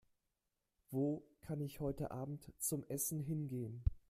[0.89, 3.83] Wo kann ich heute Abend zum Essen hingehen?